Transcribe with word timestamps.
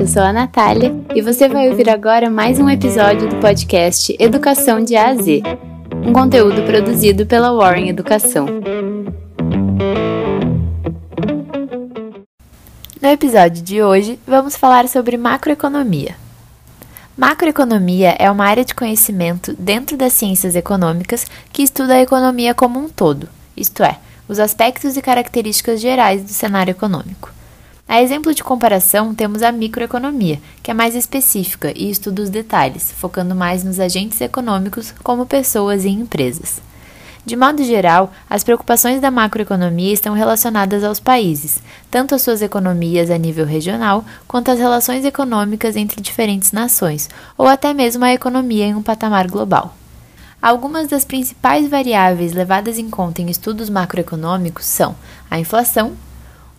Eu 0.00 0.08
sou 0.08 0.22
a 0.22 0.32
Natália 0.32 0.94
e 1.14 1.20
você 1.20 1.46
vai 1.46 1.68
ouvir 1.68 1.90
agora 1.90 2.30
mais 2.30 2.58
um 2.58 2.70
episódio 2.70 3.28
do 3.28 3.36
podcast 3.36 4.16
Educação 4.18 4.82
de 4.82 4.96
A 4.96 5.10
a 5.10 5.14
Z, 5.14 5.42
um 6.06 6.10
conteúdo 6.10 6.62
produzido 6.62 7.26
pela 7.26 7.52
Warren 7.52 7.90
Educação. 7.90 8.46
No 12.98 13.08
episódio 13.10 13.62
de 13.62 13.82
hoje, 13.82 14.18
vamos 14.26 14.56
falar 14.56 14.88
sobre 14.88 15.18
macroeconomia. 15.18 16.16
Macroeconomia 17.14 18.16
é 18.18 18.30
uma 18.30 18.46
área 18.46 18.64
de 18.64 18.74
conhecimento 18.74 19.54
dentro 19.58 19.98
das 19.98 20.14
ciências 20.14 20.56
econômicas 20.56 21.26
que 21.52 21.62
estuda 21.62 21.92
a 21.92 22.00
economia 22.00 22.54
como 22.54 22.80
um 22.80 22.88
todo, 22.88 23.28
isto 23.54 23.82
é, 23.82 23.98
os 24.26 24.38
aspectos 24.38 24.96
e 24.96 25.02
características 25.02 25.78
gerais 25.78 26.22
do 26.22 26.30
cenário 26.30 26.70
econômico. 26.70 27.39
A 27.90 28.00
exemplo 28.00 28.32
de 28.32 28.44
comparação, 28.44 29.12
temos 29.12 29.42
a 29.42 29.50
microeconomia, 29.50 30.40
que 30.62 30.70
é 30.70 30.74
mais 30.74 30.94
específica 30.94 31.72
e 31.74 31.90
estuda 31.90 32.22
os 32.22 32.30
detalhes, 32.30 32.92
focando 32.92 33.34
mais 33.34 33.64
nos 33.64 33.80
agentes 33.80 34.20
econômicos 34.20 34.94
como 35.02 35.26
pessoas 35.26 35.84
e 35.84 35.88
empresas. 35.88 36.62
De 37.26 37.34
modo 37.34 37.64
geral, 37.64 38.12
as 38.30 38.44
preocupações 38.44 39.00
da 39.00 39.10
macroeconomia 39.10 39.92
estão 39.92 40.14
relacionadas 40.14 40.84
aos 40.84 41.00
países, 41.00 41.60
tanto 41.90 42.14
as 42.14 42.22
suas 42.22 42.42
economias 42.42 43.10
a 43.10 43.18
nível 43.18 43.44
regional, 43.44 44.04
quanto 44.28 44.52
as 44.52 44.60
relações 44.60 45.04
econômicas 45.04 45.74
entre 45.74 46.00
diferentes 46.00 46.52
nações, 46.52 47.10
ou 47.36 47.48
até 47.48 47.74
mesmo 47.74 48.04
a 48.04 48.14
economia 48.14 48.66
em 48.66 48.74
um 48.76 48.84
patamar 48.84 49.26
global. 49.26 49.74
Algumas 50.40 50.86
das 50.86 51.04
principais 51.04 51.68
variáveis 51.68 52.34
levadas 52.34 52.78
em 52.78 52.88
conta 52.88 53.20
em 53.20 53.28
estudos 53.28 53.68
macroeconômicos 53.68 54.64
são 54.64 54.94
a 55.28 55.40
inflação, 55.40 55.96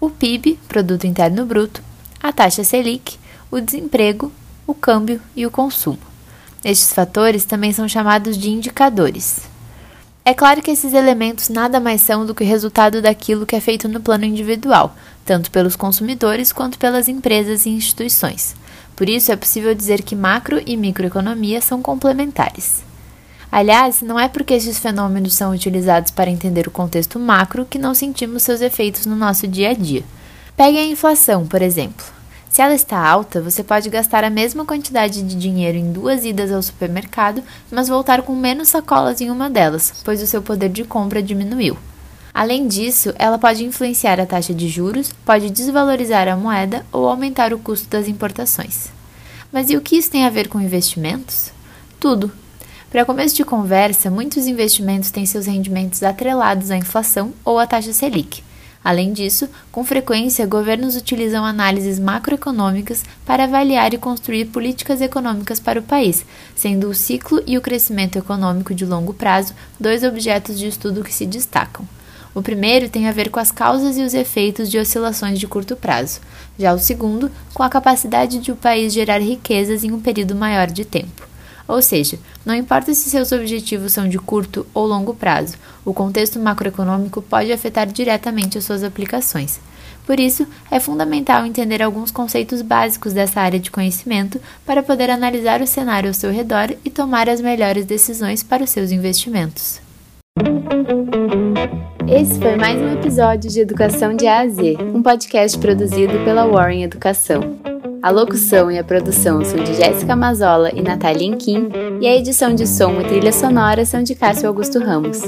o 0.00 0.08
PIB, 0.08 0.58
Produto 0.66 1.06
Interno 1.06 1.44
Bruto, 1.44 1.82
a 2.22 2.32
taxa 2.32 2.64
Selic, 2.64 3.18
o 3.50 3.60
desemprego, 3.60 4.32
o 4.66 4.72
câmbio 4.72 5.20
e 5.36 5.44
o 5.44 5.50
consumo. 5.50 5.98
Estes 6.64 6.92
fatores 6.92 7.44
também 7.44 7.72
são 7.72 7.88
chamados 7.88 8.38
de 8.38 8.50
indicadores. 8.50 9.42
É 10.24 10.32
claro 10.32 10.62
que 10.62 10.70
esses 10.70 10.94
elementos 10.94 11.48
nada 11.48 11.80
mais 11.80 12.00
são 12.00 12.24
do 12.24 12.34
que 12.34 12.44
resultado 12.44 13.02
daquilo 13.02 13.46
que 13.46 13.56
é 13.56 13.60
feito 13.60 13.88
no 13.88 14.00
plano 14.00 14.24
individual, 14.24 14.94
tanto 15.24 15.50
pelos 15.50 15.76
consumidores 15.76 16.52
quanto 16.52 16.78
pelas 16.78 17.08
empresas 17.08 17.66
e 17.66 17.70
instituições. 17.70 18.54
Por 18.96 19.08
isso, 19.08 19.32
é 19.32 19.36
possível 19.36 19.74
dizer 19.74 20.02
que 20.02 20.14
macro 20.14 20.62
e 20.64 20.76
microeconomia 20.76 21.60
são 21.60 21.82
complementares. 21.82 22.89
Aliás, 23.52 24.00
não 24.00 24.18
é 24.18 24.28
porque 24.28 24.54
esses 24.54 24.78
fenômenos 24.78 25.34
são 25.34 25.52
utilizados 25.52 26.10
para 26.10 26.30
entender 26.30 26.68
o 26.68 26.70
contexto 26.70 27.18
macro 27.18 27.66
que 27.66 27.78
não 27.78 27.94
sentimos 27.94 28.44
seus 28.44 28.60
efeitos 28.60 29.06
no 29.06 29.16
nosso 29.16 29.48
dia 29.48 29.70
a 29.70 29.74
dia. 29.74 30.04
Pegue 30.56 30.78
a 30.78 30.84
inflação, 30.84 31.46
por 31.46 31.60
exemplo. 31.60 32.04
Se 32.48 32.62
ela 32.62 32.74
está 32.74 32.98
alta, 32.98 33.40
você 33.40 33.62
pode 33.62 33.88
gastar 33.88 34.24
a 34.24 34.30
mesma 34.30 34.64
quantidade 34.64 35.22
de 35.22 35.34
dinheiro 35.34 35.78
em 35.78 35.92
duas 35.92 36.24
idas 36.24 36.52
ao 36.52 36.62
supermercado, 36.62 37.42
mas 37.70 37.88
voltar 37.88 38.22
com 38.22 38.34
menos 38.34 38.68
sacolas 38.68 39.20
em 39.20 39.30
uma 39.30 39.48
delas, 39.48 39.94
pois 40.04 40.22
o 40.22 40.26
seu 40.26 40.42
poder 40.42 40.68
de 40.68 40.84
compra 40.84 41.22
diminuiu. 41.22 41.76
Além 42.34 42.68
disso, 42.68 43.12
ela 43.18 43.38
pode 43.38 43.64
influenciar 43.64 44.20
a 44.20 44.26
taxa 44.26 44.54
de 44.54 44.68
juros, 44.68 45.12
pode 45.24 45.50
desvalorizar 45.50 46.28
a 46.28 46.36
moeda 46.36 46.86
ou 46.92 47.08
aumentar 47.08 47.52
o 47.52 47.58
custo 47.58 47.88
das 47.88 48.06
importações. 48.06 48.88
Mas 49.52 49.70
e 49.70 49.76
o 49.76 49.80
que 49.80 49.96
isso 49.96 50.10
tem 50.10 50.24
a 50.24 50.30
ver 50.30 50.48
com 50.48 50.60
investimentos? 50.60 51.50
Tudo. 51.98 52.32
Para 52.90 53.04
começo 53.04 53.36
de 53.36 53.44
conversa, 53.44 54.10
muitos 54.10 54.48
investimentos 54.48 55.12
têm 55.12 55.24
seus 55.24 55.46
rendimentos 55.46 56.02
atrelados 56.02 56.72
à 56.72 56.76
inflação 56.76 57.32
ou 57.44 57.56
à 57.56 57.64
taxa 57.64 57.92
Selic. 57.92 58.42
Além 58.82 59.12
disso, 59.12 59.48
com 59.70 59.84
frequência, 59.84 60.44
governos 60.44 60.96
utilizam 60.96 61.44
análises 61.44 62.00
macroeconômicas 62.00 63.04
para 63.24 63.44
avaliar 63.44 63.94
e 63.94 63.98
construir 63.98 64.46
políticas 64.46 65.00
econômicas 65.00 65.60
para 65.60 65.78
o 65.78 65.84
país, 65.84 66.26
sendo 66.56 66.88
o 66.88 66.94
ciclo 66.94 67.40
e 67.46 67.56
o 67.56 67.60
crescimento 67.60 68.18
econômico 68.18 68.74
de 68.74 68.84
longo 68.84 69.14
prazo 69.14 69.54
dois 69.78 70.02
objetos 70.02 70.58
de 70.58 70.66
estudo 70.66 71.04
que 71.04 71.14
se 71.14 71.26
destacam. 71.26 71.86
O 72.34 72.42
primeiro 72.42 72.88
tem 72.88 73.06
a 73.06 73.12
ver 73.12 73.30
com 73.30 73.38
as 73.38 73.52
causas 73.52 73.98
e 73.98 74.02
os 74.02 74.14
efeitos 74.14 74.68
de 74.68 74.78
oscilações 74.78 75.38
de 75.38 75.46
curto 75.46 75.76
prazo, 75.76 76.18
já 76.58 76.74
o 76.74 76.78
segundo, 76.80 77.30
com 77.54 77.62
a 77.62 77.68
capacidade 77.68 78.40
de 78.40 78.50
o 78.50 78.56
país 78.56 78.92
gerar 78.92 79.18
riquezas 79.18 79.84
em 79.84 79.92
um 79.92 80.00
período 80.00 80.34
maior 80.34 80.66
de 80.66 80.84
tempo. 80.84 81.29
Ou 81.70 81.80
seja, 81.80 82.18
não 82.44 82.52
importa 82.52 82.92
se 82.92 83.08
seus 83.08 83.30
objetivos 83.30 83.92
são 83.92 84.08
de 84.08 84.18
curto 84.18 84.66
ou 84.74 84.86
longo 84.86 85.14
prazo, 85.14 85.56
o 85.84 85.94
contexto 85.94 86.36
macroeconômico 86.40 87.22
pode 87.22 87.52
afetar 87.52 87.86
diretamente 87.86 88.58
as 88.58 88.64
suas 88.64 88.82
aplicações. 88.82 89.60
Por 90.04 90.18
isso, 90.18 90.44
é 90.68 90.80
fundamental 90.80 91.46
entender 91.46 91.80
alguns 91.80 92.10
conceitos 92.10 92.60
básicos 92.60 93.12
dessa 93.12 93.40
área 93.40 93.60
de 93.60 93.70
conhecimento 93.70 94.40
para 94.66 94.82
poder 94.82 95.10
analisar 95.10 95.62
o 95.62 95.66
cenário 95.66 96.08
ao 96.08 96.14
seu 96.14 96.32
redor 96.32 96.74
e 96.84 96.90
tomar 96.90 97.28
as 97.28 97.40
melhores 97.40 97.84
decisões 97.84 98.42
para 98.42 98.64
os 98.64 98.70
seus 98.70 98.90
investimentos. 98.90 99.80
Esse 102.08 102.36
foi 102.40 102.56
mais 102.56 102.80
um 102.80 102.94
episódio 102.94 103.48
de 103.48 103.60
Educação 103.60 104.16
de 104.16 104.26
A 104.26 104.40
a 104.40 104.48
Z, 104.48 104.76
um 104.92 105.00
podcast 105.00 105.56
produzido 105.56 106.14
pela 106.24 106.44
Warren 106.48 106.82
Educação. 106.82 107.69
A 108.02 108.10
locução 108.10 108.70
e 108.70 108.78
a 108.78 108.84
produção 108.84 109.44
são 109.44 109.62
de 109.62 109.74
Jéssica 109.74 110.16
Mazola 110.16 110.70
e 110.74 110.80
Natália 110.80 111.26
Inquim, 111.26 111.68
e 112.00 112.06
a 112.06 112.16
edição 112.16 112.54
de 112.54 112.66
som 112.66 112.98
e 112.98 113.04
trilha 113.04 113.30
sonora 113.30 113.84
são 113.84 114.02
de 114.02 114.14
Cássio 114.14 114.48
Augusto 114.48 114.78
Ramos. 114.78 115.20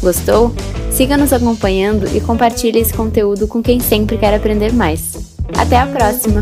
Gostou? 0.00 0.50
Siga 0.90 1.18
nos 1.18 1.34
acompanhando 1.34 2.06
e 2.16 2.20
compartilhe 2.22 2.78
esse 2.78 2.94
conteúdo 2.94 3.46
com 3.46 3.62
quem 3.62 3.78
sempre 3.78 4.16
quer 4.16 4.32
aprender 4.32 4.72
mais. 4.72 5.34
Até 5.54 5.78
a 5.78 5.86
próxima! 5.86 6.40